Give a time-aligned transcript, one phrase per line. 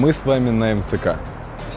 [0.00, 1.16] Мы с вами на МЦК.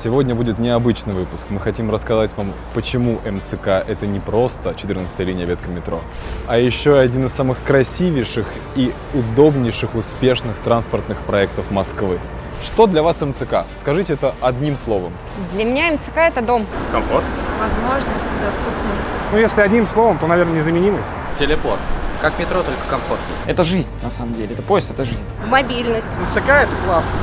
[0.02, 1.44] Сегодня будет необычный выпуск.
[1.50, 6.00] Мы хотим рассказать вам, почему МЦК это не просто 14 линия ветка метро,
[6.48, 8.46] а еще один из самых красивейших
[8.78, 12.18] и удобнейших успешных транспортных проектов Москвы.
[12.64, 13.66] Что для вас МЦК?
[13.76, 15.12] Скажите это одним словом.
[15.52, 16.66] Для меня МЦК это дом.
[16.94, 17.26] Комфорт.
[17.60, 19.08] Возможность, доступность.
[19.34, 21.10] Ну, если одним словом, то, наверное, незаменимость.
[21.38, 21.82] Телепорт.
[22.22, 23.38] Как метро, только комфортнее.
[23.48, 24.54] Это жизнь, на самом деле.
[24.54, 25.20] Это поезд, это жизнь.
[25.46, 26.08] Мобильность.
[26.32, 27.20] МЦК это классно.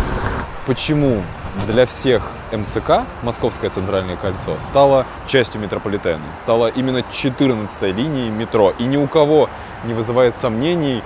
[0.71, 1.25] Почему
[1.67, 8.73] для всех МЦК, Московское центральное кольцо, стало частью метрополитена, стало именно 14 линией метро.
[8.79, 9.51] И ни у кого
[9.83, 11.03] не вызывает сомнений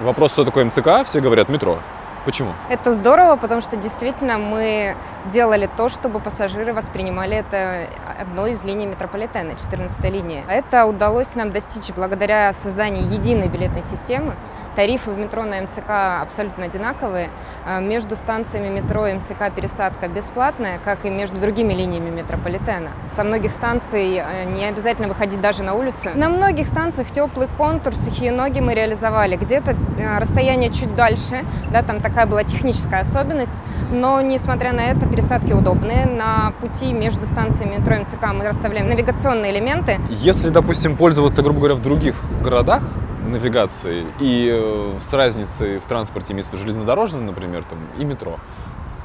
[0.00, 1.80] вопрос, что такое МЦК, все говорят метро.
[2.24, 2.54] Почему?
[2.70, 4.96] Это здорово, потому что действительно мы
[5.32, 7.86] делали то, чтобы пассажиры воспринимали это
[8.18, 10.42] одной из линий метрополитена, 14 линия.
[10.48, 14.34] Это удалось нам достичь благодаря созданию единой билетной системы.
[14.74, 17.28] Тарифы в метро на МЦК абсолютно одинаковые.
[17.66, 22.90] А Между станциями метро и МЦК пересадка бесплатная, как и между другими линиями метрополитена.
[23.14, 26.10] Со многих станций э, не обязательно выходить даже на улицу.
[26.14, 29.36] На многих станциях теплый контур, сухие ноги мы реализовали.
[29.36, 33.56] Где-то э, расстояние чуть дальше, да, там такая была техническая особенность,
[33.90, 36.06] но несмотря на это пересадки удобные.
[36.06, 39.98] На пути между станциями метро МЦК мы расставляем навигационные элементы.
[40.08, 42.84] Если, допустим, пользоваться, грубо говоря, в других городах
[43.26, 48.38] навигацией и э, с разницей в транспорте между железнодорожным, например, там, и метро,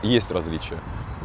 [0.04, 0.78] есть различия.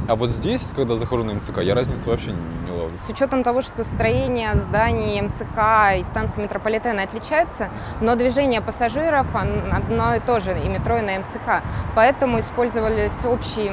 [0.06, 2.98] А вот здесь, когда захожу на МЦК, я разницы вообще не, не ловлю.
[2.98, 10.14] С учетом того, что строение зданий МЦК и станции метрополитена отличается, но движение пассажиров одно
[10.14, 11.62] и то же, и метро, и на МЦК.
[11.94, 13.72] Поэтому использовались общие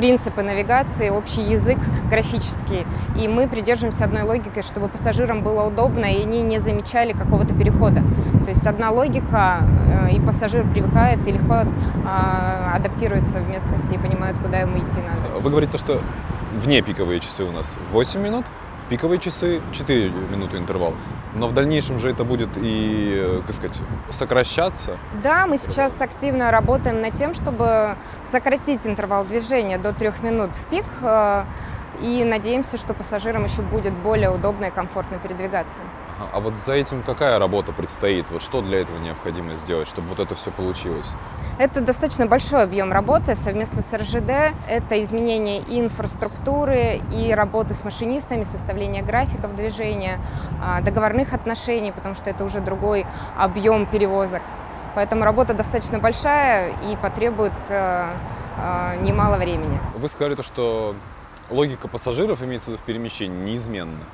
[0.00, 1.76] принципы навигации, общий язык
[2.08, 2.86] графический.
[3.20, 8.02] И мы придерживаемся одной логикой, чтобы пассажирам было удобно, и они не замечали какого-то перехода.
[8.44, 9.58] То есть одна логика,
[10.08, 11.66] э, и пассажир привыкает и легко
[12.06, 15.38] а, адаптируется в местности и понимает, куда ему идти надо.
[15.38, 16.00] Вы говорите, то, что
[16.56, 18.46] вне пиковые часы у нас 8 минут,
[18.90, 20.94] пиковые часы 4 минуты интервал.
[21.34, 23.78] Но в дальнейшем же это будет и, э, как сказать,
[24.10, 24.98] сокращаться.
[25.22, 30.64] Да, мы сейчас активно работаем над тем, чтобы сократить интервал движения до трех минут в
[30.66, 30.84] пик.
[32.02, 35.80] И надеемся, что пассажирам еще будет более удобно и комфортно передвигаться.
[36.32, 38.30] А вот за этим какая работа предстоит?
[38.30, 41.06] Вот что для этого необходимо сделать, чтобы вот это все получилось?
[41.58, 44.54] Это достаточно большой объем работы совместно с РЖД.
[44.68, 50.18] Это изменение и инфраструктуры, и работы с машинистами, составление графиков движения,
[50.62, 53.06] а, договорных отношений, потому что это уже другой
[53.36, 54.42] объем перевозок.
[54.94, 58.06] Поэтому работа достаточно большая и потребует э,
[58.56, 59.78] э, немало времени.
[59.94, 60.96] Вы сказали то, что
[61.50, 64.04] логика пассажиров, имеется в виду в перемещении, неизменна.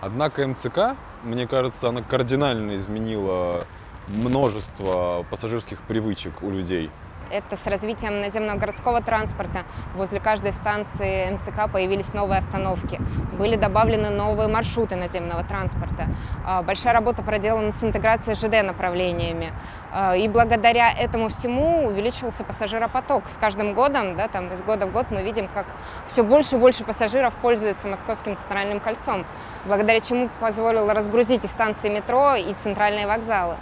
[0.00, 3.64] Однако МЦК, мне кажется, она кардинально изменила
[4.08, 6.90] множество пассажирских привычек у людей.
[7.30, 9.64] Это с развитием наземного городского транспорта.
[9.94, 12.98] Возле каждой станции МЦК появились новые остановки.
[13.38, 16.08] Были добавлены новые маршруты наземного транспорта.
[16.46, 19.52] А, Большая работа проделана с интеграцией ЖД направлениями.
[19.92, 23.24] А, И благодаря этому всему увеличивался пассажиропоток.
[23.28, 25.66] С каждым годом, да, там, из года в год мы видим, как
[26.06, 29.26] все больше и больше пассажиров пользуются Московским центральным кольцом,
[29.66, 33.56] благодаря чему позволило разгрузить и станции метро, и центральные вокзалы.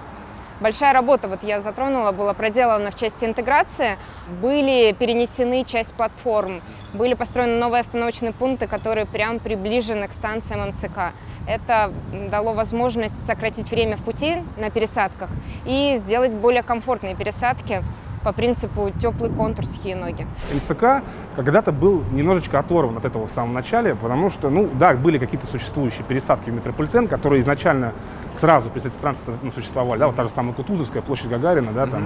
[0.58, 3.98] Большая работа, вот я затронула, была проделана в части интеграции.
[4.40, 6.62] Были перенесены часть платформ,
[6.94, 11.12] были построены новые остановочные пункты, которые прям приближены к станциям МЦК.
[11.46, 11.92] Это
[12.30, 15.28] дало возможность сократить время в пути на пересадках
[15.66, 17.84] и сделать более комфортные пересадки
[18.26, 20.26] по принципу теплый контур, сухие ноги.
[20.52, 21.04] МЦК
[21.36, 25.46] когда-то был немножечко оторван от этого в самом начале, потому что, ну да, были какие-то
[25.46, 27.92] существующие пересадки в метрополитен, которые изначально
[28.34, 31.86] сразу при строительстве транспорта ну, существовали, да, вот та же самая Кутузовская, площадь Гагарина, да,
[31.86, 32.02] там.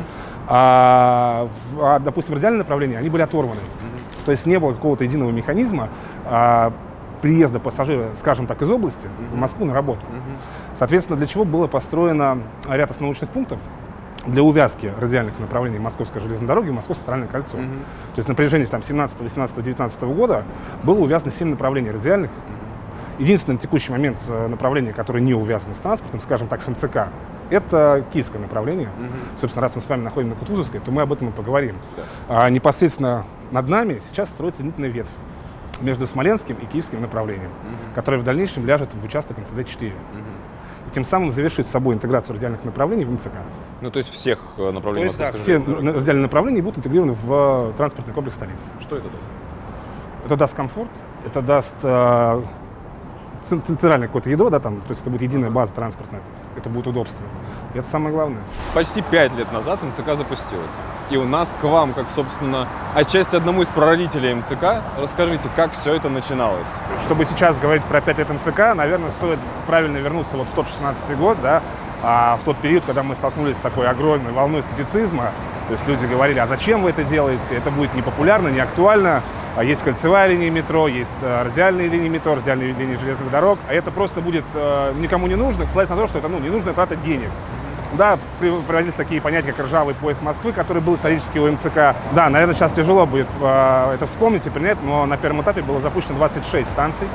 [0.47, 3.61] А, в- а, допустим, радиальные направления, они были оторваны.
[4.27, 5.89] То есть не было какого-то единого механизма
[6.27, 6.71] а,
[7.23, 10.03] приезда пассажира, скажем так, из области в Москву на работу.
[10.75, 13.59] Соответственно, для чего было построено ряд остановочных пунктов
[14.27, 17.57] для увязки радиальных направлений Московской железной дороги в Московское центральное кольцо.
[17.57, 20.45] То есть на протяжении там, 17, 18, 19 года
[20.83, 22.31] было увязано 7 направлений радиальных.
[23.19, 27.09] Единственное на текущий момент э, направление, которое не увязано с транспортом, скажем так, с МЦК,
[27.51, 28.89] это киевское направление.
[29.39, 31.77] Собственно, раз мы с вами находим на Кутузовской, то мы об этом и поговорим.
[32.28, 35.11] А непосредственно над нами сейчас строится соединительная ветвь
[35.83, 37.51] между Смоленским и Киевским направлением,
[37.95, 39.93] которая в дальнейшем ляжет в участок МЦД-4.
[40.87, 43.33] И тем самым завершит собой интеграцию радиальных направлений в МЦК.
[43.80, 47.71] Ну, то есть всех э, То направлений есть, да, все радиальные направления будут интегрированы в
[47.71, 48.60] э, транспортный комплекс столицы.
[48.80, 49.28] Что это даст?
[50.27, 50.91] Это даст комфорт,
[51.24, 52.42] это даст э,
[53.48, 56.21] цен- центральное какое-то ядро, да, там, то есть это будет единая база транспортная.
[56.56, 57.22] это будет удобство.
[57.74, 58.42] И это самое главное.
[58.74, 60.72] Почти пять лет назад МЦК запустилась.
[61.10, 65.94] И у нас к вам, как, собственно, отчасти одному из прародителей МЦК, расскажите, как все
[65.94, 66.68] это начиналось.
[67.04, 71.16] Чтобы сейчас говорить про 5 лет МЦК, наверное, стоит правильно вернуться вот в тот 16
[71.18, 71.62] год, да,
[72.03, 75.33] а в тот период, когда мы столкнулись с такой огромной волной скептицизма,
[75.69, 79.23] то есть люди говорили, а зачем вы это делаете, это будет не популярно, не актуально,
[79.57, 83.75] а есть кольцевая линия метро, есть э, радиальные линии метро, радиальные линии железных дорог, а
[83.75, 86.97] это просто будет э, никому не нужно, ссылаясь на то, что это ну, ненужная трата
[86.97, 87.29] денег.
[87.93, 88.19] Да,
[88.67, 91.97] проводились такие понятия, как ржавый пояс Москвы, который был исторически у МЦК.
[92.13, 95.81] Да, наверное, сейчас тяжело будет э, это вспомнить и принять, но на первом этапе было
[95.81, 97.09] запущено 26 станций.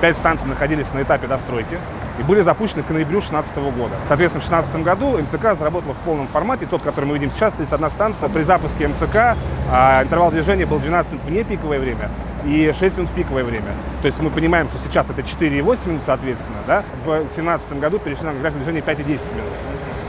[0.00, 1.78] Пять станций находились на этапе достройки
[2.22, 3.94] и были запущены к ноябрю 2016 года.
[4.08, 6.66] Соответственно, в 2016 году МЦК заработала в полном формате.
[6.70, 8.28] Тот, который мы видим сейчас, 31 станция.
[8.28, 9.36] При запуске МЦК
[9.70, 12.10] а, интервал движения был 12 минут в непиковое время
[12.44, 13.72] и 6 минут в пиковое время.
[14.00, 16.58] То есть мы понимаем, что сейчас это 4,8 минут, соответственно.
[16.66, 16.84] Да?
[17.04, 19.20] В 2017 году перешли на график движения 5,10 минут.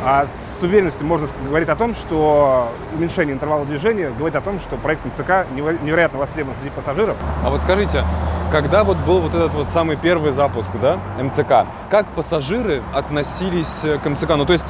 [0.04, 0.27] А
[0.63, 5.45] уверенностью можно говорить о том, что уменьшение интервала движения говорит о том, что проект МЦК
[5.56, 7.18] невероятно востребован среди пассажиров.
[7.44, 8.04] А вот скажите,
[8.51, 14.07] когда вот был вот этот вот самый первый запуск, да, МЦК, как пассажиры относились к
[14.07, 14.30] МЦК?
[14.36, 14.65] Ну, то есть,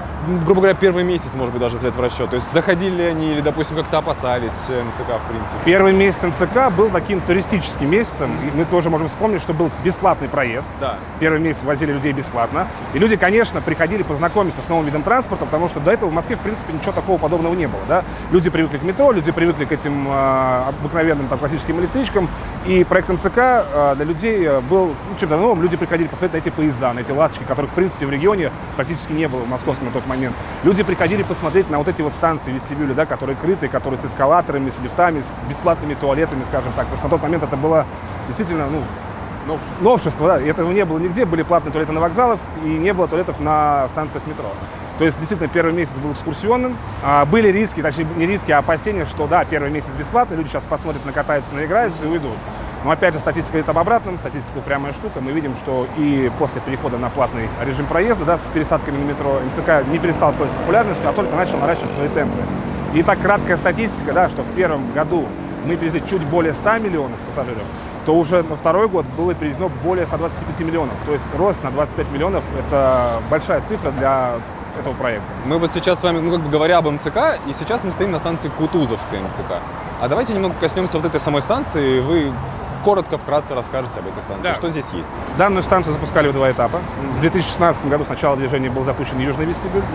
[0.45, 2.29] грубо говоря, первый месяц, может быть, даже взять в расчет.
[2.29, 5.57] То есть, заходили ли они или, допустим, как-то опасались МЦК, в принципе?
[5.65, 8.31] Первый месяц МЦК был таким туристическим месяцем.
[8.47, 10.67] И мы тоже можем вспомнить, что был бесплатный проезд.
[10.79, 10.97] Да.
[11.19, 12.67] Первый месяц возили людей бесплатно.
[12.93, 16.35] И люди, конечно, приходили познакомиться с новым видом транспорта, потому что до этого в Москве,
[16.35, 17.81] в принципе, ничего такого подобного не было.
[17.87, 18.03] Да?
[18.31, 22.29] Люди привыкли к метро, люди привыкли к этим э, обыкновенным там, классическим электричкам.
[22.65, 25.61] И проект МЦК Э, для людей э, был ну, чем-то новым.
[25.61, 29.11] Люди приходили посмотреть на эти поезда, на эти ласточки, которых, в принципе, в регионе практически
[29.11, 30.12] не было в московском на тот момент.
[30.63, 34.69] Люди приходили посмотреть на вот эти вот станции, вестибюли, да, которые крытые, которые с эскалаторами,
[34.69, 36.85] с лифтами, с бесплатными туалетами, скажем так.
[36.85, 37.85] Потому что на тот момент это было
[38.27, 38.81] действительно, ну,
[39.45, 39.83] Новшество.
[39.83, 40.41] Новшество, да.
[40.41, 41.25] И этого не было нигде.
[41.25, 44.45] Были платные туалеты на вокзалах и не было туалетов на станциях метро.
[44.97, 46.77] То есть, действительно, первый месяц был экскурсионным.
[47.03, 50.63] А, были риски, точнее, не риски, а опасения, что, да, первый месяц бесплатно, люди сейчас
[50.63, 52.37] посмотрят, накатаются, наиграются и уйдут.
[52.83, 55.21] Но опять же, статистика говорит об обратном, статистика упрямая штука.
[55.21, 59.39] Мы видим, что и после перехода на платный режим проезда да, с пересадками на метро
[59.39, 62.37] МЦК не перестал пользоваться популярностью, а только начал наращивать свои темпы.
[62.93, 65.25] И так краткая статистика, да, что в первом году
[65.65, 67.63] мы перевезли чуть более 100 миллионов пассажиров,
[68.05, 70.95] то уже на второй год было перевезено более 125 миллионов.
[71.05, 74.35] То есть рост на 25 миллионов– это большая цифра для
[74.79, 75.25] этого проекта.
[75.45, 78.11] Мы вот сейчас с вами, ну, как бы говоря об МЦК, и сейчас мы стоим
[78.11, 79.59] на станции Кутузовская МЦК.
[80.01, 82.01] А давайте немного коснемся вот этой самой станции.
[82.01, 82.33] Вы
[82.83, 84.43] коротко, вкратце расскажете об этой станции.
[84.43, 84.55] Да.
[84.55, 85.09] Что здесь есть?
[85.37, 86.79] Данную станцию запускали в два этапа.
[87.17, 89.87] В 2016 году сначала движения был запущен южный вестибюль, угу.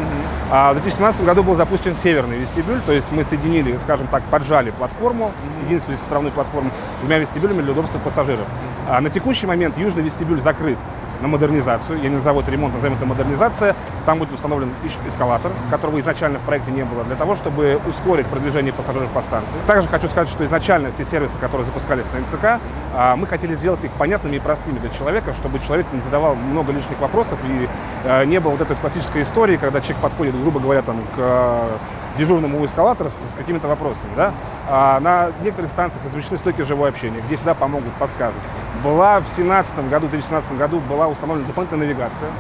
[0.51, 4.71] а в 2017 году был запущен северный вестибюль, то есть мы соединили, скажем так, поджали
[4.71, 5.67] платформу, угу.
[5.67, 6.71] единственную составную платформу,
[7.01, 8.47] двумя вестибюлями для удобства пассажиров.
[8.89, 10.79] А на текущий момент южный вестибюль закрыт
[11.21, 12.01] на модернизацию.
[12.01, 13.75] Я не назову это ремонт, назовем это модернизация.
[14.09, 14.71] Там будет установлен
[15.07, 19.53] эскалатор, которого изначально в проекте не было, для того, чтобы ускорить продвижение пассажиров по станции.
[19.67, 22.59] Также хочу сказать, что изначально все сервисы, которые запускались на МЦК,
[22.95, 26.73] а, мы хотели сделать их понятными и простыми для человека, чтобы человек не задавал много
[26.73, 27.69] лишних вопросов и
[28.07, 31.69] а, не было вот этой классической истории, когда человек подходит, грубо говоря, там, к
[32.17, 34.13] дежурному у эскалатора с, с какими-то вопросами.
[34.17, 34.33] Да?
[34.71, 38.41] А на некоторых станциях размещены стойки живое общения, где всегда помогут, подскажут.
[38.83, 42.31] Была в 2017 году, в 2016 году была установлена дополнительная навигация.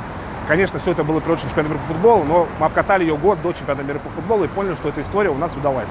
[0.48, 3.42] Конечно, все это было приурочено к чемпионату мира по футболу, но мы обкатали ее год
[3.42, 5.88] до чемпионата мира по футболу и поняли, что эта история у нас удалась.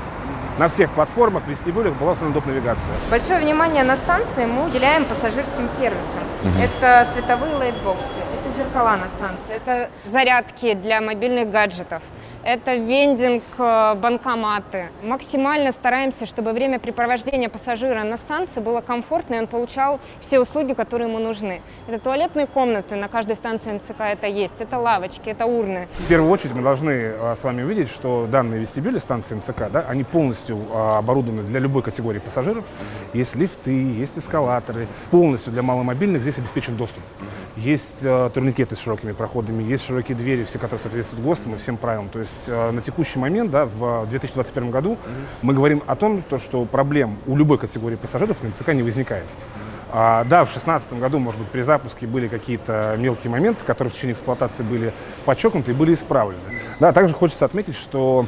[0.58, 2.92] На всех платформах, вестибюлях была установлена доп-навигация.
[3.12, 6.26] Большое внимание на станции мы уделяем пассажирским сервисам.
[6.44, 6.60] Угу.
[6.60, 8.18] Это световые лайтбоксы,
[8.58, 12.02] зеркала на станции, это зарядки для мобильных гаджетов,
[12.44, 14.90] это вендинг, э, банкоматы.
[15.04, 21.10] Максимально стараемся, чтобы времяпрепровождение пассажира на станции было комфортно, и он получал все услуги, которые
[21.10, 21.62] ему нужны.
[21.88, 25.88] Это туалетные комнаты, на каждой станции НЦК это есть, это лавочки, это урны.
[26.00, 29.86] В первую очередь мы должны а, с вами увидеть, что данные вестибюли станции МЦК, да,
[29.88, 32.66] они полностью а, оборудованы для любой категории пассажиров.
[33.14, 34.88] Есть лифты, есть эскалаторы.
[35.12, 37.04] Полностью для маломобильных здесь обеспечен доступ.
[37.58, 41.76] Есть э, турникеты с широкими проходами, есть широкие двери, все, которые соответствуют ГОСТам и всем
[41.76, 42.08] правилам.
[42.08, 45.26] То есть э, на текущий момент, да, в 2021 году, mm-hmm.
[45.42, 49.26] мы говорим о том, то, что проблем у любой категории пассажиров на МЦК не возникает.
[49.92, 53.96] А, да, в 2016 году, может быть, при запуске были какие-то мелкие моменты, которые в
[53.96, 54.94] течение эксплуатации были
[55.26, 56.40] подчеркнуты и были исправлены.
[56.80, 58.26] Да, также хочется отметить, что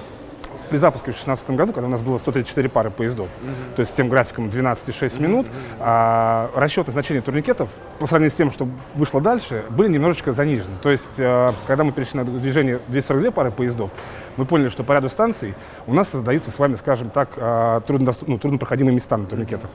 [0.70, 3.76] при запуске в 2016 году, когда у нас было 134 пары поездов, uh-huh.
[3.76, 5.22] то есть с тем графиком 12,6 uh-huh.
[5.22, 5.48] минут,
[5.80, 10.76] а, расчеты значения турникетов по сравнению с тем, что вышло дальше, были немножечко занижены.
[10.82, 13.92] То есть, а, когда мы перешли на движение 242 пары поездов,
[14.38, 15.54] мы поняли, что по ряду станций
[15.86, 19.70] у нас создаются с вами, скажем так, а, ну, труднопроходимые места на турникетах.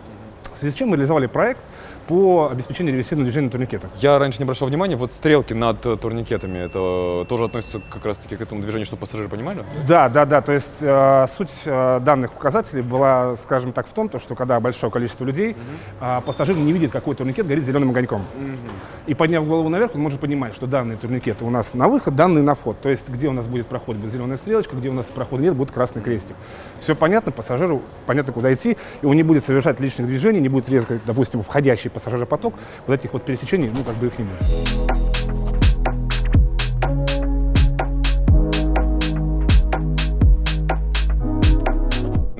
[0.54, 1.60] В связи с чем мы реализовали проект
[2.06, 3.90] по обеспечению реверсивного движения на турникетах.
[4.00, 8.37] Я раньше не обращал внимания, вот стрелки над э, турникетами, это тоже относится как раз-таки
[8.37, 9.64] к этому движению, чтобы пассажиры понимали?
[9.87, 10.40] Да, да, да.
[10.40, 14.61] То есть э, суть э, данных указателей была, скажем так, в том, то, что когда
[14.61, 15.56] большое количество людей,
[16.00, 18.23] э, пассажир не видит, какой турникет горит зеленым огоньком.
[19.06, 22.42] И подняв голову наверх, он может понимать, что данные турникеты у нас на выход, данные
[22.42, 22.80] на вход.
[22.80, 25.54] То есть где у нас будет проход, будет зеленая стрелочка, где у нас прохода нет,
[25.54, 26.37] будет красный крестик.
[26.80, 30.68] Все понятно, пассажиру понятно, куда идти, и он не будет совершать личных движений, не будет
[30.68, 32.54] резко, допустим, входящий пассажиропоток,
[32.86, 34.93] вот этих вот пересечений, ну, как бы их не будет.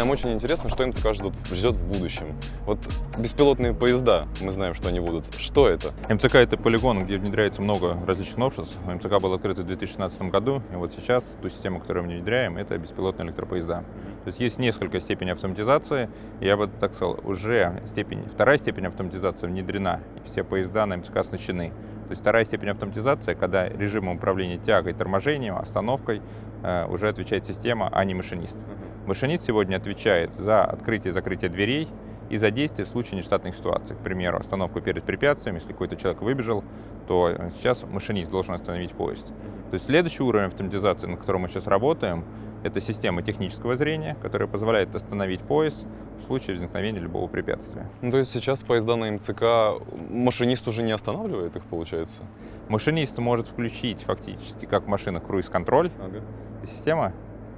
[0.05, 2.37] Нам очень интересно, что МЦК ждет, ждет в будущем.
[2.67, 2.79] Вот
[3.17, 5.35] беспилотные поезда, мы знаем, что они будут.
[5.37, 5.93] Что это?
[6.11, 8.77] МЦК— это полигон, где внедряется много различных новшеств.
[8.87, 12.77] МЦК был открыт в 2016 году, и вот сейчас ту систему, которую мы внедряем, это
[12.77, 13.83] беспилотные электропоезда.
[14.25, 16.11] То есть есть несколько степеней автоматизации,
[16.43, 21.17] я бы так сказал, уже степень, вторая степень автоматизации внедрена, и все поезда на МЦК
[21.17, 21.73] оснащены.
[22.05, 26.21] То есть вторая степень автоматизации, когда режимом управления тягой, торможением, остановкой
[26.63, 28.57] э, уже отвечает система, а не машинист.
[29.07, 31.89] Машинист сегодня отвечает за открытие и закрытие дверей
[32.31, 33.97] и за действия в случае нештатных ситуаций.
[33.97, 36.65] К примеру, остановку перед препятствием, если какой-то человек выбежал,
[37.07, 39.27] то сейчас машинист должен остановить поезд.
[39.27, 42.25] То есть следующий уровень автоматизации, на котором мы сейчас работаем,
[42.65, 45.85] это система технического зрения, которая позволяет остановить поезд
[46.19, 47.87] в случае возникновения любого препятствия.
[48.01, 52.23] Ну, то есть сейчас поезда на МЦК машинист уже не останавливает их, получается?
[52.69, 55.91] Машинист может включить фактически, как в машинах, круиз-контроль.
[56.65, 57.13] Система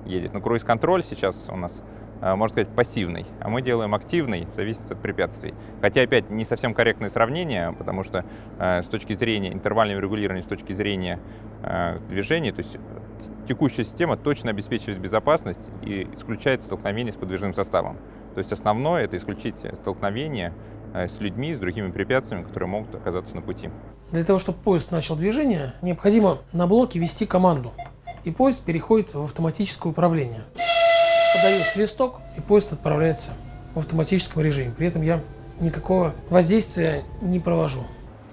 [0.04, 0.34] едет.
[0.34, 1.80] Но круиз-контроль сейчас у нас,
[2.20, 5.54] э, можно сказать, пассивный, а мы делаем активный, зависит от препятствий.
[5.80, 8.24] Хотя, опять, не совсем корректное сравнение, потому что
[8.58, 11.20] э, с точки зрения интервального регулирования, с точки зрения
[11.62, 12.76] э, движения, то есть
[13.48, 17.96] текущая система точно обеспечивает безопасность и исключает столкновение с подвижным составом.
[18.34, 20.52] То есть основное— это исключить столкновение
[20.92, 23.70] э, с людьми, с другими препятствиями, которые могут оказаться на пути.
[24.12, 27.72] Для того, чтобы поезд начал движение, необходимо на блоке ввести команду.
[28.24, 30.42] И поезд переходит в автоматическое управление.
[31.34, 33.32] Подаю свисток, и поезд отправляется
[33.74, 34.72] в автоматическом режиме.
[34.76, 35.20] При этом я
[35.60, 37.84] никакого воздействия не провожу.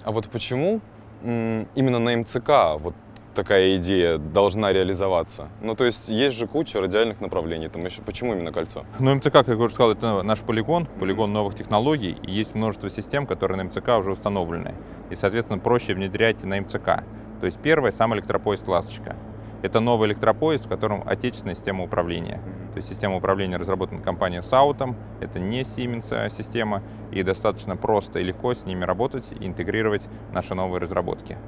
[0.04, 0.80] А вот почему
[1.22, 2.94] именно на МЦК вот
[3.34, 5.48] такая идея должна реализоваться?
[5.60, 8.84] Ну, то есть есть же куча радиальных направлений, там еще почему именно кольцо?
[8.98, 12.88] Ну, МЦК, как я уже сказал, это наш полигон, полигон новых технологий, и есть множество
[12.88, 14.74] систем, которые на МЦК уже установлены,
[15.10, 17.04] и, соответственно, проще внедрять на МЦК.
[17.40, 19.16] То есть первое, сам электропоезд «Ласточка».
[19.62, 22.38] Это новый электропоезд, в котором отечественная система управления.
[22.74, 28.18] То есть система управления разработана компанией Саутом, это не Siemens а система, и достаточно просто
[28.18, 31.38] и легко с ними работать и интегрировать наши новые разработки.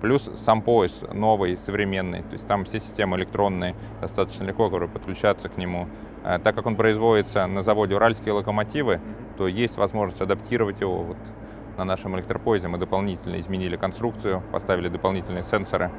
[0.00, 5.48] Плюс сам поезд новый, современный, то есть там все системы электронные, достаточно легко которые подключаться
[5.48, 5.88] к нему.
[6.22, 9.00] А, Так как он производится на заводе «Уральские локомотивы»,
[9.38, 11.16] то есть возможность адаптировать его вот
[11.76, 12.68] на нашем электропоезде.
[12.68, 15.90] Мы дополнительно изменили конструкцию, поставили дополнительные сенсоры.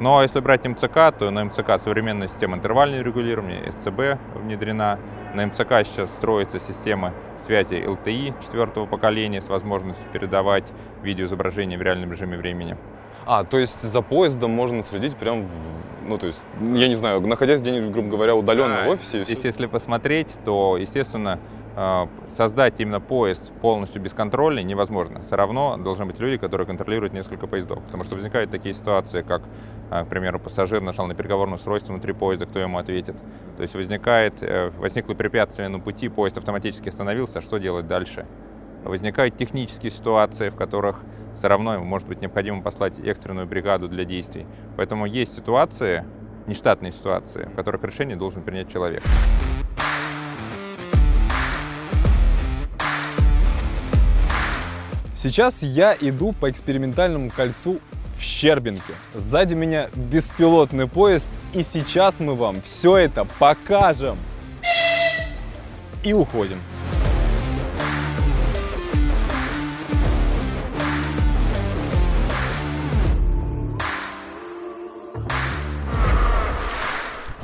[0.00, 4.98] Но если брать МЦК, то на МЦК современная система интервального регулирования, СЦБ внедрена.
[5.34, 7.12] На МЦК сейчас строится система
[7.44, 10.64] связи LTE четвертого поколения с возможностью передавать
[11.02, 12.76] видеоизображение в реальном режиме времени.
[13.28, 17.20] А, то есть за поездом можно следить прям, в- ну, то есть, я не знаю,
[17.20, 19.18] находясь где-нибудь, грубо говоря, удаленно в офисе.
[19.18, 21.38] и если посмотреть, то, естественно,
[21.76, 22.06] э,
[22.38, 25.20] создать именно поезд полностью бесконтрольный невозможно.
[25.26, 27.82] Все равно должны быть люди, которые контролируют несколько поездов.
[27.84, 29.42] Потому что возникают такие ситуации, как,
[29.90, 33.16] э, к примеру, пассажир нажал на переговорное устройство внутри поезда, кто ему ответит.
[33.58, 38.24] То есть возникает, э, возникло препятствие на пути, поезд автоматически остановился, что делать дальше?
[38.84, 41.00] Возникают технические ситуации, в которых
[41.36, 44.46] все равно может быть необходимо послать экстренную бригаду для действий.
[44.76, 46.04] Поэтому есть ситуации,
[46.46, 49.02] нештатные ситуации, в которых решение должен принять человек.
[55.14, 57.80] Сейчас я иду по экспериментальному кольцу
[58.16, 58.92] в Щербинке.
[59.14, 64.16] Сзади меня беспилотный поезд, и сейчас мы вам все это покажем.
[66.04, 66.58] И уходим.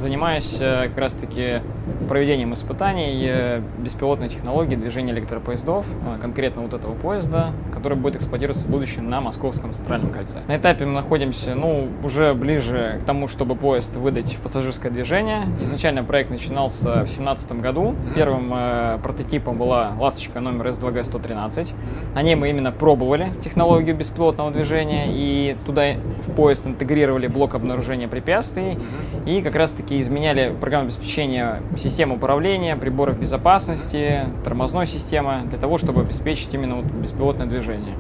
[0.05, 1.63] Занимаюсь э, как раз-таки
[2.05, 8.67] проведением испытаний э, беспилотной технологии движения электропоездов, э, конкретно вот этого поезда, который будет эксплуатироваться
[8.67, 10.41] в будущем на Московском центральном кольце.
[10.47, 15.45] На этапе мы находимся, ну, уже ближе к тому, чтобы поезд выдать в пассажирское движение.
[15.61, 17.95] Изначально проект начинался в 2017 году.
[18.15, 21.73] Первым э, прототипом была «Ласточка» номер S2G113.
[22.15, 25.95] На ней мы именно пробовали технологию беспилотного движения и туда
[26.27, 28.79] в поезд интегрировали блок обнаружения препятствий
[29.27, 35.79] и как раз-таки таки изменяли программное обеспечение системы управления, приборов безопасности, тормозной системы, для того,
[35.79, 37.95] чтобы обеспечить именно вот беспилотное движение.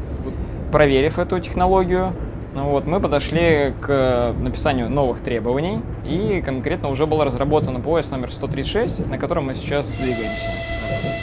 [0.73, 2.13] Проверив эту технологию,
[2.55, 8.31] ну вот, мы подошли к написанию новых требований, и конкретно уже была разработана поезд номер
[8.31, 10.74] 136, на котором мы сейчас двигаемся.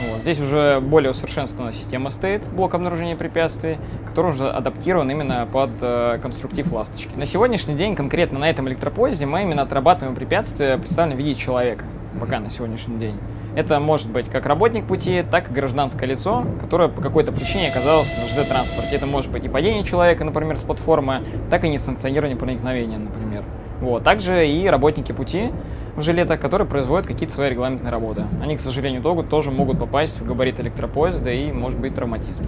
[0.10, 0.22] Вот.
[0.22, 3.78] Здесь уже более усовершенствована система стоит, блок обнаружения препятствий,
[4.08, 7.12] который уже адаптирован именно под э, конструктив ласточки.
[7.16, 11.86] На сегодняшний день, конкретно на этом электропоезде, мы именно отрабатываем препятствия, представленные в виде человека,
[12.20, 13.16] пока на сегодняшний день.
[13.56, 18.08] Это может быть как работник пути, так и гражданское лицо, которое по какой-то причине оказалось
[18.18, 18.96] на ЖД-транспорте.
[18.96, 23.44] Это может быть и падение человека, например, с платформы, так и несанкционирование проникновения, например.
[23.82, 24.04] Вот.
[24.04, 25.52] Также и работники пути
[25.96, 28.26] в жилетах, которые производят какие-то свои регламентные работы.
[28.42, 32.44] Они, к сожалению, тоже могут попасть в габарит электропоезда и может быть травматизм.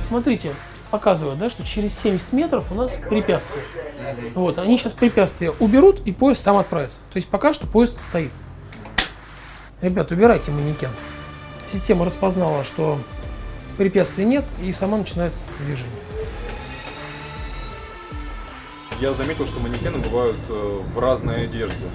[0.00, 0.50] Смотрите,
[0.90, 3.62] показывают, да, что через 70 метров у нас препятствие.
[4.34, 7.00] Вот, они сейчас препятствия уберут, и поезд сам отправится.
[7.12, 8.32] То есть пока что поезд стоит.
[9.80, 10.90] Ребят, убирайте манекен.
[11.64, 12.98] Система распознала, что
[13.80, 15.32] препятствий нет, и сама начинает
[15.64, 15.90] движение.
[19.00, 21.86] Я заметил, что манекены бывают э, в разной одежде.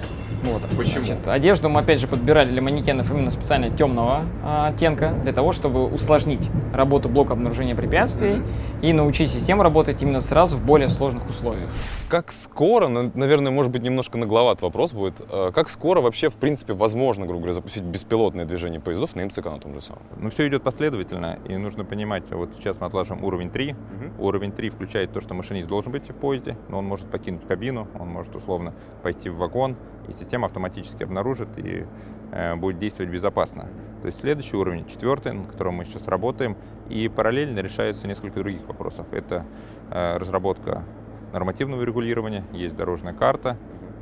[0.42, 0.62] Вот.
[0.76, 1.04] Почему?
[1.04, 5.52] Значит, одежду мы опять же подбирали для манекенов именно специально темного а, оттенка, для того,
[5.52, 8.80] чтобы усложнить работу блока обнаружения препятствий mm-hmm.
[8.82, 11.70] и научить систему работать именно сразу в более сложных условиях.
[12.08, 16.72] Как скоро, наверное, может быть, немножко нагловат вопрос будет, а, как скоро вообще, в принципе,
[16.72, 20.02] возможно, грубо говоря, запустить беспилотное движение поездов на МЦК на том же самом?
[20.16, 23.70] Ну, все идет последовательно, и нужно понимать, вот сейчас мы отлаживаем уровень 3.
[23.70, 24.12] Mm-hmm.
[24.20, 27.88] Уровень 3 включает то, что машинист должен быть в поезде, но он может покинуть кабину,
[27.98, 28.72] он может условно
[29.02, 29.74] пойти в вагон,
[30.08, 31.86] и система автоматически обнаружит и
[32.30, 33.68] э, будет действовать безопасно.
[34.02, 36.56] То есть следующий уровень, четвертый, на котором мы сейчас работаем,
[36.88, 39.08] и параллельно решается несколько других вопросов.
[39.10, 39.44] Это
[39.90, 40.84] э, разработка
[41.32, 43.56] нормативного регулирования, есть дорожная карта,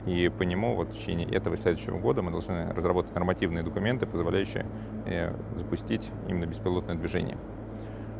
[0.07, 4.07] и по нему вот в течение этого и следующего года мы должны разработать нормативные документы,
[4.07, 4.67] позволяющие
[5.07, 7.39] э, запустить именно беспилотное движение.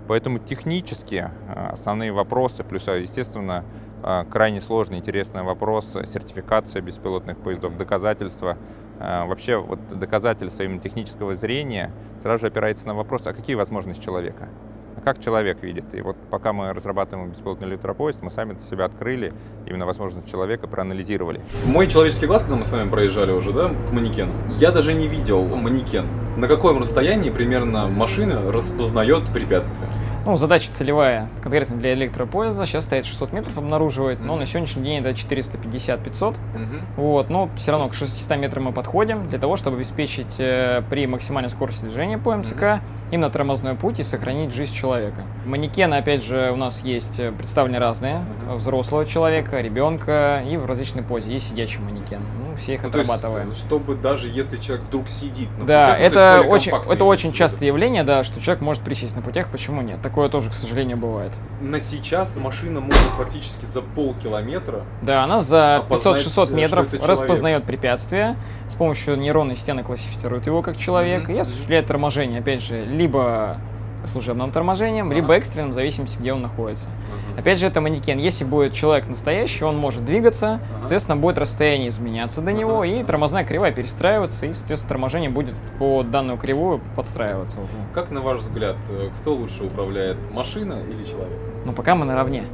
[0.09, 3.65] Поэтому технически э, основные вопросы, плюс, естественно,
[4.07, 5.87] а, крайне сложный, интересный вопрос.
[5.93, 8.59] Сертификация беспилотных поездов, доказательства.
[9.01, 11.91] А, вообще вот доказательства именно технического зрения
[12.21, 14.51] сразу же опирается на вопрос, а какие возможности человека?
[14.97, 15.85] А как человек видит?
[15.93, 19.33] И вот пока мы разрабатываем беспилотный электропоезд, мы сами для себя открыли
[19.67, 21.41] именно возможность человека, проанализировали.
[21.65, 25.09] Мой человеческий глаз, когда мы с вами проезжали уже, да, к манекену, я даже не
[25.09, 26.07] видел манекен.
[26.37, 29.89] На каком расстоянии примерно машина распознает препятствие?
[30.27, 35.01] Ну, задача целевая конкретно для электропоезда сейчас стоит 600 метров обнаруживает, но на сегодняшний день
[35.01, 36.03] это 450-500.
[36.05, 36.81] Mm-hmm.
[36.97, 41.07] Вот, но все равно к 600 метрам мы подходим для того, чтобы обеспечить э, при
[41.07, 45.23] максимальной скорости движения по МЦК именно тормозной путь и сохранить жизнь человека.
[45.45, 48.25] Манекены, опять же, у нас есть э, представлены разные.
[48.49, 51.35] Взрослого человека, ребенка и в различной позе.
[51.35, 52.21] Есть сидящий манекен.
[52.21, 53.49] Ну, все их ну, отрабатываем.
[53.49, 57.69] Есть, чтобы даже если человек вдруг сидит на да, путях, это очень, это очень частое
[57.69, 60.01] явление, да, что человек может присесть на путях, почему нет?
[60.03, 61.33] Так Такое тоже, к сожалению, бывает.
[61.61, 64.85] На сейчас машина может практически за полкилометра.
[65.03, 68.37] Да, она за 500-600 э, метров распознает препятствие,
[68.69, 71.37] с помощью нейронной стены классифицирует его как человек mm-hmm.
[71.37, 73.59] и осуществляет торможение, опять же, либо
[74.07, 75.17] служебным торможением, ага.
[75.17, 76.89] либо экстренным, в зависимости, где он находится.
[76.89, 77.41] Ага.
[77.41, 78.19] Опять же, это манекен.
[78.19, 80.81] Если будет человек настоящий, он может двигаться, ага.
[80.81, 82.61] соответственно, будет расстояние изменяться до ага.
[82.61, 87.73] него, и тормозная кривая перестраиваться, и, соответственно, торможение будет по данную кривую подстраиваться уже.
[87.93, 91.39] Как, на ваш взгляд, э, кто лучше управляет, машина или человек?
[91.65, 92.45] Ну, пока мы наравне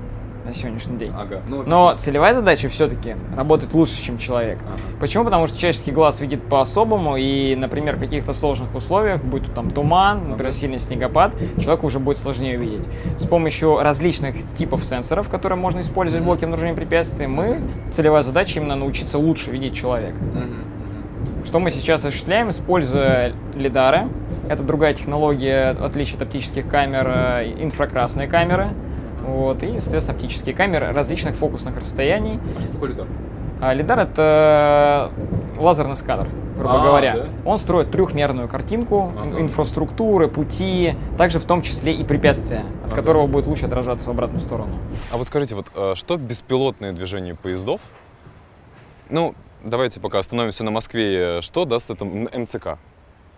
[0.44, 1.12] на сегодняшний день.
[1.16, 1.42] Ага.
[1.48, 4.58] Ну, Но целевая задача все-таки работать лучше, чем человек.
[4.62, 4.80] Ага.
[5.00, 5.24] Почему?
[5.24, 9.70] Потому что человеческий глаз видит по-особому, и, например, в каких-то сложных условиях, будь то там
[9.70, 12.86] туман, например, сильный снегопад, человеку уже будет сложнее видеть.
[13.16, 17.60] С помощью различных типов сенсоров, которые можно использовать в блоке обнаружения препятствий, мы,
[17.92, 20.16] целевая задача именно научиться лучше видеть человека.
[20.34, 20.46] Ага.
[21.44, 24.08] Что мы сейчас осуществляем, используя лидары.
[24.48, 28.70] Это другая технология, в отличие от оптических камер, э, инфракрасные камеры.
[29.26, 32.40] Вот, и, соответственно, оптические камеры различных фокусных расстояний.
[32.56, 33.06] А что такое лидар?
[33.60, 35.12] А, лидар— это
[35.58, 37.16] лазерный сканер, грубо а, говоря.
[37.16, 37.26] Да?
[37.44, 39.40] Он строит трехмерную картинку ага.
[39.40, 42.96] инфраструктуры, пути, также в том числе и препятствия, от ага.
[42.96, 44.78] которого будет луч отражаться в обратную сторону.
[45.12, 47.82] А вот скажите, вот э, что беспилотное движение поездов?
[49.10, 51.42] Ну, давайте пока остановимся на Москве.
[51.42, 52.78] Что даст это МЦК?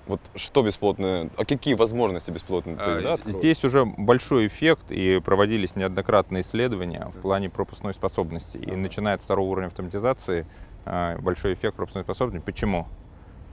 [0.06, 5.76] Вот что бесплотное, а какие возможности бесплотные поезда а, Здесь уже большой эффект, и проводились
[5.76, 8.56] неоднократные исследования в плане пропускной способности.
[8.56, 10.46] И начиная от второго уровня автоматизации,
[10.84, 12.44] а, большой эффект пропускной способности.
[12.44, 12.88] Почему?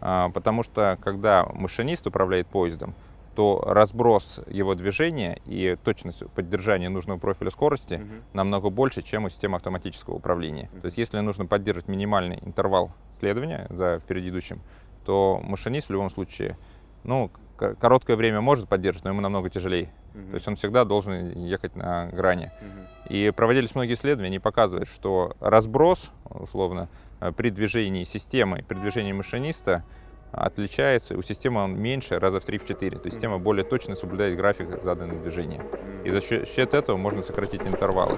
[0.02, 2.96] А, потому что, когда машинист управляет поездом,
[3.36, 8.24] то разброс его движения и точность поддержания нужного профиля скорости угу.
[8.34, 10.70] намного больше, чем у системы автоматического управления.
[10.74, 10.82] Угу.
[10.82, 14.62] То есть если нужно поддерживать минимальный интервал следования за впереди идущим,
[15.06, 16.58] то машинист в любом случае,
[17.04, 19.92] ну, короткое время может поддерживать, но ему намного тяжелее.
[20.14, 20.30] Угу.
[20.30, 22.52] То есть он всегда должен ехать на грани.
[22.62, 23.14] Угу.
[23.14, 29.14] И проводились многие исследования, они показывают, что разброс, условно, э, при движении системы, при движении
[29.14, 29.84] машиниста
[30.32, 32.92] отличается, у системы он меньше, раза в 3-4.
[32.92, 35.62] То есть система более точно соблюдает график заданного движения.
[36.04, 38.18] И за счет этого можно сократить интервалы.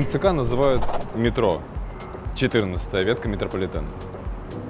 [0.00, 0.82] МЦК называют
[1.14, 1.60] метро,
[2.34, 3.86] 14 ветка метрополитена.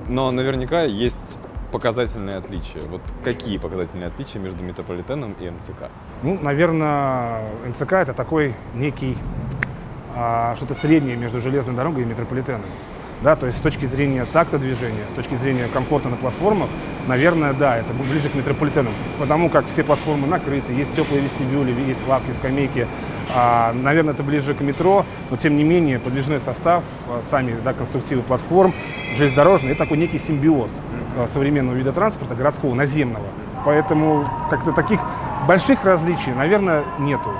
[0.08, 1.38] Но наверняка есть
[1.70, 2.82] показательные отличия.
[2.88, 5.88] Вот какие показательные отличия между метрополитеном и МЦК?
[6.24, 9.16] Ну, наверное, МЦК это такой некий
[10.16, 12.66] а, что-то среднее между железной дорогой и метрополитеном.
[13.22, 16.70] Да, то есть с точки зрения такта движения, с точки зрения комфорта на платформах,
[17.06, 18.90] наверное, да, это ближе к метрополитену.
[19.18, 22.88] Потому как все платформы накрыты, есть теплые вестибюли, есть лавки, скамейки.
[23.34, 27.72] А, наверное, это ближе к метро, но тем не менее подвижной состав, а, сами да,
[27.72, 28.74] конструктивы платформ,
[29.16, 30.70] железнодорожный, это такой некий симбиоз
[31.16, 33.26] а, современного вида транспорта, городского, наземного.
[33.64, 35.00] Поэтому как-то таких
[35.46, 37.30] больших различий, наверное, нету.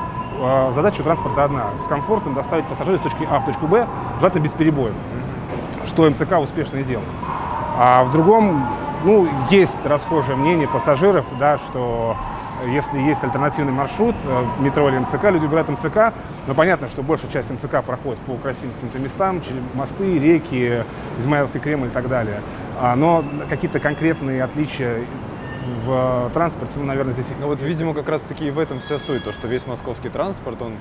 [0.75, 3.87] Задача у транспорта одна– с комфортом доставить пассажиров с точки А в точку Б,
[4.21, 4.95] желательно без перебоев,
[5.87, 7.05] что МЦК успешно и делал.
[7.79, 8.67] А в другом,
[9.05, 12.17] ну, есть расхожее мнение пассажиров, да, что
[12.67, 16.13] если есть альтернативный маршрут, э, метро или МЦК, люди выбирают МЦК,
[16.47, 20.83] но понятно, что большая часть МЦК проходит по красивым каким-то местам, через мосты, реки,
[21.21, 22.41] Измаиловский Кремль и так далее.
[22.81, 25.05] А, но какие-то конкретные отличия
[25.85, 27.27] в транспорте, ну, наверное, здесь.
[27.41, 30.73] Ну вот, видимо, как раз-таки в этом вся суть, то, что весь московский транспорт, он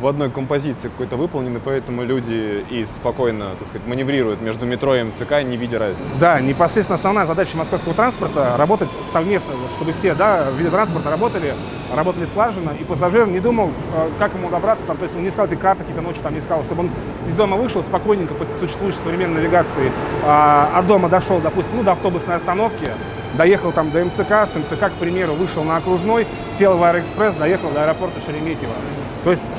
[0.00, 4.94] в одной композиции какой-то выполнен, и поэтому люди и спокойно, так сказать, маневрируют между метро
[4.96, 6.18] и МЦК, не видя разницы.
[6.20, 11.54] Да, непосредственно основная задача московского транспорта– работать совместно, чтобы все да, виды транспорта работали,
[11.94, 15.28] работали слаженно, и пассажир не думал, э, как ему добраться, там, то есть он не
[15.28, 16.90] искал эти карты какие-то ночи, там, не искал, чтобы он
[17.28, 19.90] из дома вышел спокойненько по существующей современной навигации,
[20.24, 22.90] а, от дома дошел, допустим, ну, до автобусной остановки,
[23.36, 26.26] доехал там до МЦК, с МЦК, к примеру, вышел на окружной,
[26.58, 28.72] сел в Аэроэкспресс, доехал до аэропорта Шереметьево.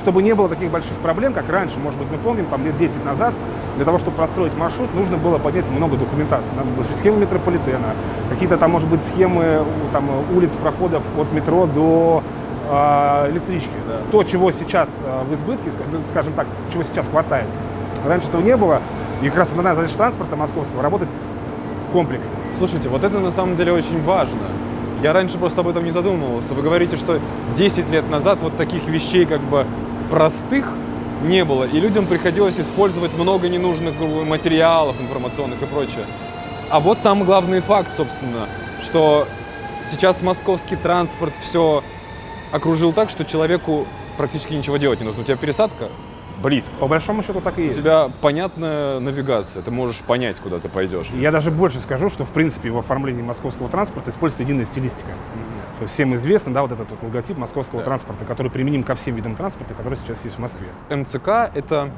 [0.08, 3.04] Чтобы не было таких больших проблем, как раньше, может быть, мы помним, там лет 10
[3.04, 3.34] назад,
[3.76, 6.48] для того, чтобы простроить маршрут, нужно было поднять много документации.
[6.56, 7.90] Надо было схемы метрополитена,
[8.30, 12.24] какие-то там, может быть, схемы там, улиц, проходов от метро до
[12.70, 13.68] э, электрички.
[13.86, 14.00] Да.
[14.10, 15.72] То, чего сейчас э, в избытке,
[16.10, 17.48] скажем так, чего сейчас хватает.
[18.06, 18.82] Раньше этого не было,
[19.22, 21.10] и как раз основная задача транспорта московского– работать
[21.90, 22.30] в комплексе.
[22.58, 24.40] Слушайте, вот это на самом деле очень важно.
[25.04, 26.54] Я раньше просто об этом не задумывался.
[26.54, 27.20] Вы говорите, что
[27.58, 29.68] 10 лет назад вот таких вещей как бы
[30.10, 30.72] простых
[31.24, 36.06] не было, и людям приходилось использовать много ненужных материалов информационных и прочее.
[36.70, 38.48] А вот самый главный факт, собственно,
[38.84, 39.28] что
[39.92, 41.84] сейчас московский транспорт все
[42.52, 43.86] окружил так, что человеку
[44.18, 45.22] практически ничего делать не нужно.
[45.22, 45.90] У тебя пересадка,
[46.42, 46.72] близко.
[46.80, 47.80] По большому счету так и есть.
[47.80, 51.08] У тебя понятная навигация, ты можешь понять, куда ты пойдешь.
[51.16, 55.12] Я даже больше скажу, что в принципе в оформлении московского транспорта используется единая стилистика.
[55.86, 57.86] Всем известно, да, вот этот вот логотип московского да.
[57.86, 60.68] транспорта, который применим ко всем видам транспорта, которые сейчас есть в Москве.
[60.90, 61.92] МЦК— это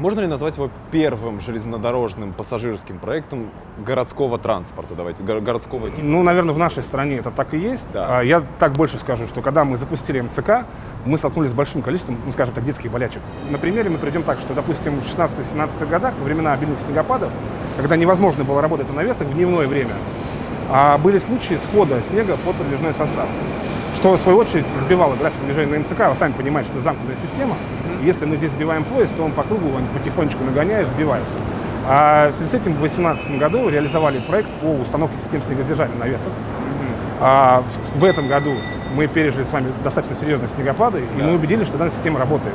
[0.00, 3.50] можно ли назвать его первым железнодорожным пассажирским проектом
[3.84, 4.94] городского транспорта?
[4.94, 6.02] Давайте, городского типа.
[6.02, 7.84] Ну, наверное, в нашей стране это так и есть.
[7.92, 8.20] Да.
[8.20, 10.64] А, я так больше скажу, что когда мы запустили МЦК,
[11.04, 13.20] мы столкнулись с большим количеством, ну, скажем так, детских болячек.
[13.50, 17.30] На примере мы придем так, что, допустим, в 16-17 годах, во времена обильных снегопадов,
[17.76, 19.92] когда невозможно было работать на навесах в дневное время,
[20.70, 23.26] а были случаи схода снега под подвижной состав
[24.00, 26.08] что, в свою очередь, сбивало график движения на МЦК.
[26.08, 27.56] Вы сами понимаете, что замкнутая система.
[28.02, 31.24] Если мы здесь сбиваем поезд, то он по кругу он потихонечку нагоняет, сбивает.
[31.86, 36.32] А в связи с этим в 2018 году реализовали проект по установке систем снегосдержания навесов.
[37.20, 37.62] А
[37.94, 38.52] в, в этом году
[38.94, 42.54] мы пережили с вами достаточно серьезные снегопады, и мы убедились, что данная система работает.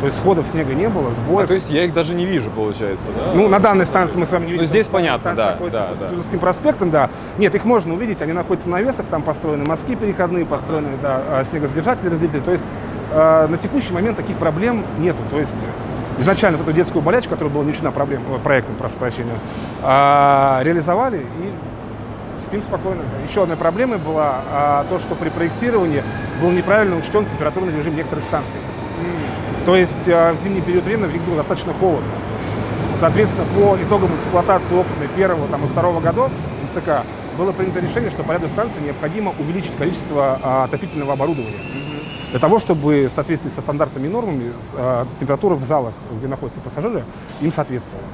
[0.00, 1.44] То есть сходов снега не было, сбоев.
[1.44, 3.32] А, то есть я их даже не вижу, получается, да?
[3.34, 4.64] Ну, на данной станции мы с вами не видим.
[4.64, 6.08] Ну, здесь понятно, да, да, да.
[6.08, 7.10] Тузовским проспектом, да.
[7.38, 11.44] Нет, их можно увидеть, они находятся на навесах, там построены мостки переходные, построены, да, а,
[11.50, 12.40] снегосдержатели, разделители.
[12.40, 12.64] То есть
[13.12, 15.18] э, на текущий момент таких проблем нету.
[15.30, 15.52] То есть
[16.18, 19.34] изначально вот эту детскую болячку, которая была не проблем, э, проектом, прошу прощения,
[19.82, 21.52] э, реализовали и
[22.46, 23.02] спим спокойно.
[23.28, 26.02] Еще одной проблемой была а, то, что при проектировании
[26.42, 28.58] был неправильно учтен температурный режим некоторых станций.
[29.70, 32.10] То есть а, в зимний период времени в них было достаточно холодно.
[32.98, 36.32] Соответственно, по итогам эксплуатации опытной первого там, и второго годов
[36.64, 37.04] МЦК
[37.38, 41.60] было принято решение, что по ряду станций необходимо увеличить количество а, отопительного оборудования.
[42.32, 46.60] Для того, чтобы в соответствии со стандартами и нормами э, температура в залах, где находятся
[46.60, 47.04] пассажиры,
[47.40, 48.04] им соответствовала.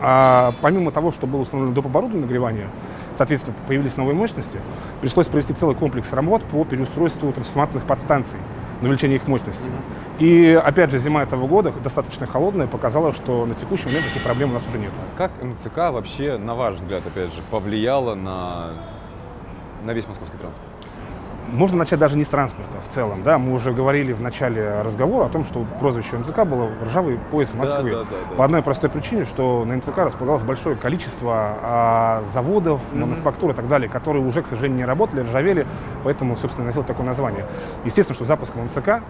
[0.00, 1.86] А помимо того, что было установлено доп.
[1.86, 2.68] оборудование нагревания,
[3.16, 4.60] соответственно, появились новые мощности,
[5.00, 8.38] пришлось провести целый комплекс работ по переустройству трансформаторных подстанций
[8.80, 9.68] на увеличение их мощности.
[10.18, 14.50] И опять же, зима этого года, достаточно холодная, показала, что на текущий момент таких проблем
[14.50, 14.92] у нас уже нет.
[15.16, 18.70] Как МЦК вообще, на ваш взгляд, опять же, повлияла на,
[19.84, 20.68] на весь московский транспорт?
[21.52, 23.22] Можно начать даже не с транспорта в целом.
[23.22, 23.38] Да?
[23.38, 27.90] Мы уже говорили в начале разговора о том, что прозвище МЦК было «Ржавый пояс Москвы».
[27.90, 28.36] Да, да, да, да.
[28.36, 31.32] По одной простой причине, что на МЦК располагалось большое количество
[31.62, 33.00] а, заводов, Мгм.
[33.00, 35.66] мануфактур и так далее, которые уже, к сожалению, не работали, ржавели,
[36.04, 37.46] поэтому, собственно, носил такое название.
[37.84, 39.02] Естественно, что запуском МЦК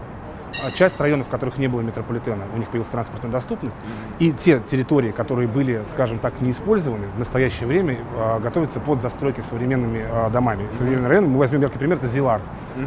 [0.75, 3.77] часть районов, в которых не было метрополитена, у них появилась транспортная доступность,
[4.19, 9.01] и те территории, которые были, скажем так, не использованы, в настоящее время а, готовятся под
[9.01, 11.33] застройки современными а, домами, современными районами.
[11.33, 12.43] Мы возьмем яркий пример, это Зилард.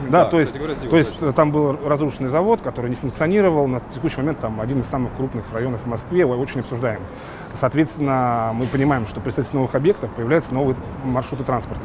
[0.10, 1.26] Да, да, то есть, говоря, Зила, то есть точно.
[1.28, 3.67] э, там был разрушенный завод, который не функционировал.
[3.67, 7.02] На текущий момент там один из самых крупных районов в Москве, очень обсуждаем.
[7.54, 11.84] Соответственно, мы понимаем, что при строительстве новых объектов появляются новые маршруты транспорта.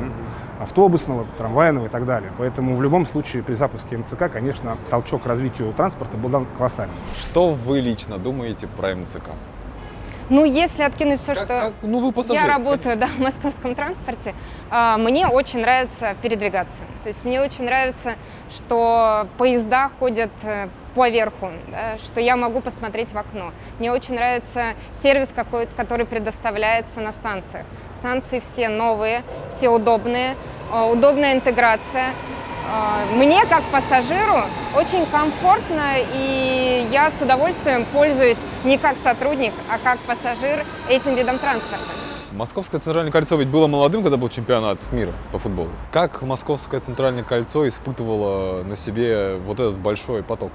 [0.60, 2.32] Автобусного, трамвайного и так далее.
[2.38, 6.94] Поэтому в любом случае при запуске МЦК, конечно, толчок к развитию транспорта был дан колоссальный.
[7.16, 9.30] Что вы лично думаете про МЦК?
[10.30, 11.60] Ну, если откинуть все, Как- что...
[11.60, 14.34] как- ну, вы пассажир, Я работаю, да, в московском транспорте.
[14.70, 16.82] а, Мне очень нравится передвигаться.
[17.02, 18.10] То есть мне очень нравится,
[18.50, 20.66] что поезда ходят э,
[20.98, 23.52] поверху, да, что я могу посмотреть в окно.
[23.78, 27.64] Мне очень нравится сервис какой-то, который предоставляется на станциях.
[27.94, 29.22] Станции все новые,
[29.56, 30.34] все удобные,
[30.72, 32.08] э, удобная интеграция.
[32.70, 34.42] Э, Мне, как пассажиру,
[34.76, 41.38] очень комфортно, и я с удовольствием пользуюсь не как сотрудник, а как пассажир этим видом
[41.38, 41.92] транспорта.
[42.32, 45.70] Московское центральное кольцо ведь было молодым, когда был чемпионат мира по футболу.
[45.92, 50.52] Как Московское центральное кольцо испытывало на себе вот этот большой поток?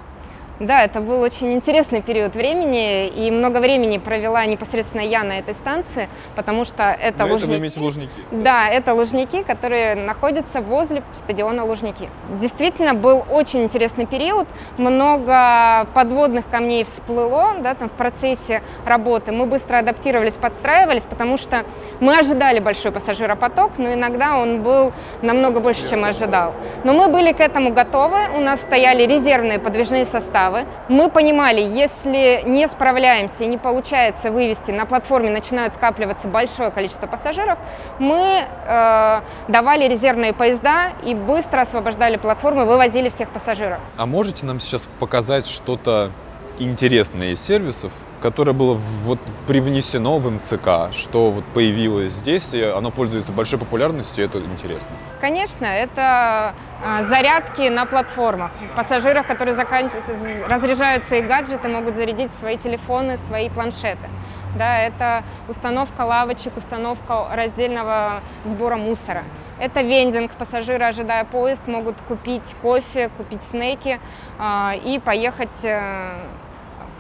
[0.60, 5.56] Да, это был очень интересный период времени, и много времени провела непосредственно я на этой
[5.56, 7.80] станции, потому что это Ну, это вы Лужники.
[7.80, 8.12] Лужники.
[8.32, 12.08] Да, это Лужники, которые находятся возле стадиона Лужники.
[12.40, 19.32] Действительно, был очень интересный период, много подводных камней всплыло да, там, в процессе работы.
[19.32, 21.66] Мы быстро адаптировались, подстраивались, потому что
[22.00, 26.54] мы ожидали большой пассажиропоток, но иногда он был намного больше, чем ожидал.
[26.84, 30.43] Но мы были к этому готовы, у нас стояли резервные подвижные составы.
[30.90, 37.08] Мы понимали, если не справляемся и не получается вывести, на платформе начинают скапливаться большое количество
[37.08, 37.58] пассажиров,
[38.00, 43.80] мы э, давали резервные поезда и быстро освобождали платформы, вывозили всех пассажиров.
[43.98, 46.12] А можете нам сейчас показать что-то
[46.60, 47.92] интересное из сервисов,
[48.24, 54.24] которое было вот привнесено в МЦК, что вот появилось здесь, и оно пользуется большой популярностью,
[54.24, 54.92] и это интересно.
[55.20, 58.52] Конечно, это э, зарядки на платформах.
[58.78, 60.14] Пассажиров, которые заканчиваются,
[60.48, 64.10] разряжаются их гаджеты, могут зарядить свои телефоны, свои планшеты.
[64.58, 69.24] Да, это установка лавочек, установка раздельного сбора мусора.
[69.60, 70.32] Это вендинг.
[70.32, 74.00] Пассажиры, ожидая поезд, могут купить кофе, купить снеки
[74.40, 76.20] э, и поехать э,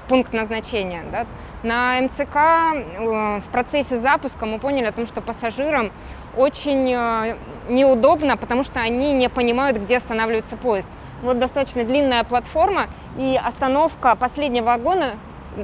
[0.08, 1.04] пункт назначения.
[1.12, 1.26] да.
[1.64, 5.92] На МЦК э, в процессе запуска мы поняли о том, что пассажирам
[6.36, 7.36] очень э,
[7.70, 10.90] неудобно, потому что они не понимают, где останавливается поезд.
[11.22, 12.88] Вот достаточно длинная платформа,
[13.18, 15.12] и остановка последнего вагона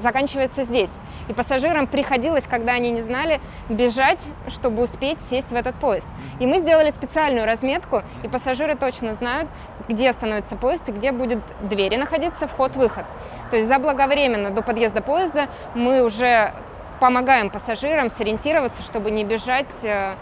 [0.01, 0.91] заканчивается здесь.
[1.27, 6.07] И пассажирам приходилось, когда они не знали, бежать, чтобы успеть сесть в этот поезд.
[6.39, 9.49] И мы сделали специальную разметку, и пассажиры точно знают,
[9.87, 13.05] где остановится поезд и где будет двери находиться, вход-выход.
[13.49, 16.53] То есть заблаговременно до подъезда поезда мы уже
[16.99, 20.13] помогаем пассажирам сориентироваться, чтобы не бежать э,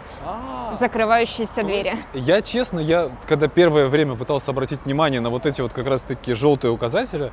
[0.71, 1.95] в закрывающиеся двери.
[2.13, 6.33] Я честно, я когда первое время пытался обратить внимание на вот эти вот как раз-таки
[6.33, 7.31] желтые указатели,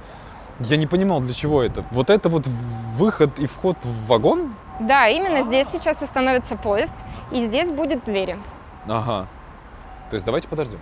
[0.61, 1.85] я не понимал, для чего это.
[1.91, 4.55] Вот это вот выход и вход в вагон?
[4.81, 6.95] Да, именно здесь сейчас остановится поезд,
[7.31, 8.39] и здесь будет двери.
[8.87, 9.27] Ага.
[10.11, 10.81] То есть давайте подождем.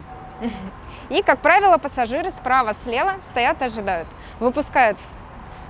[1.08, 4.08] И, как правило, пассажиры справа-слева стоят, ожидают.
[4.40, 4.98] Выпускают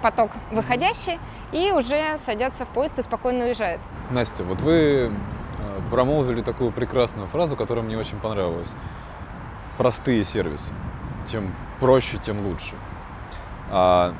[0.02, 1.18] поток выходящий
[1.52, 3.80] и уже садятся в поезд и спокойно уезжают.
[4.10, 4.74] Настя, вот вы
[5.10, 5.10] э,
[5.90, 8.74] промолвили такую прекрасную фразу, которая мне очень понравилась.
[9.78, 10.72] Простые сервисы.
[11.30, 12.74] Чем проще, тем лучше.
[13.74, 14.14] А,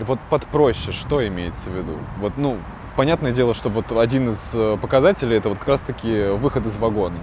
[0.00, 1.98] вот под проще что имеется в виду?
[2.18, 2.56] Вот, ну,
[2.96, 7.18] понятное дело, что вот один из э, показателей это вот как раз-таки выход из вагона.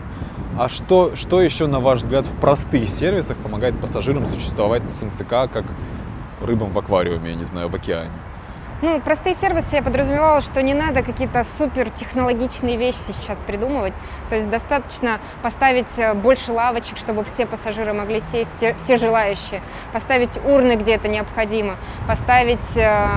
[0.60, 5.52] А что, что еще, на ваш взгляд, в простых сервисах помогает пассажирам существовать с МЦК
[5.52, 5.66] как
[6.40, 8.12] рыбам в аквариуме, я не знаю, в океане?
[8.82, 13.94] Ну, простые сервисы я подразумевала, что не надо какие-то супер технологичные вещи сейчас придумывать.
[14.28, 19.62] То есть достаточно поставить э, больше лавочек, чтобы все пассажиры могли сесть, все желающие.
[19.94, 21.76] Поставить урны, где это необходимо.
[22.08, 23.08] Поставить э,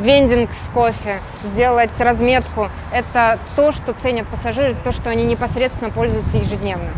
[0.00, 2.70] вендинг с кофе, сделать разметку.
[2.90, 6.90] Это то, что ценят пассажиры, то, что они непосредственно пользуются ежедневно.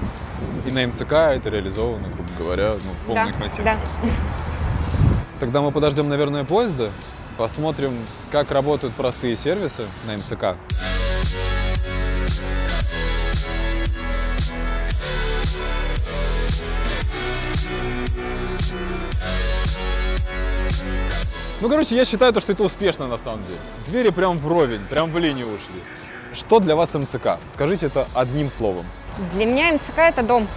[0.65, 3.63] И на МЦК это реализовано, грубо говоря, ну, в полной Да, красе.
[3.63, 3.75] да.
[5.41, 6.91] Тогда мы подождем, наверное, поезда,
[7.33, 7.97] посмотрим,
[8.31, 10.57] как работают простые сервисы на МЦК.
[21.61, 23.59] Ну, короче, я считаю, то, что это успешно на самом деле.
[23.87, 25.81] Двери прям вровень, прям в линию ушли.
[26.33, 27.39] Что для вас МЦК?
[27.49, 28.85] Скажите это одним словом.
[29.33, 30.49] Для меня МЦК это дом.